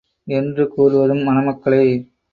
[0.27, 1.83] என்று கூறுவதும், மணமக்களை